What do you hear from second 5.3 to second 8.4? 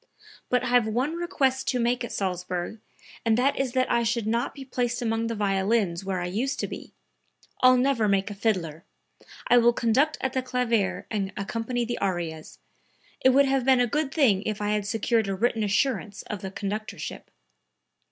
violins where I used to be; I'll never make a